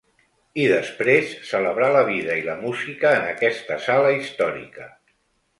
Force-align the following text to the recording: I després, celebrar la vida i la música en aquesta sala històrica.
I 0.61 0.63
després, 0.71 1.35
celebrar 1.49 1.91
la 1.97 2.01
vida 2.09 2.39
i 2.41 2.45
la 2.47 2.55
música 2.63 3.13
en 3.19 3.29
aquesta 3.35 3.81
sala 3.89 4.15
històrica. 4.19 4.91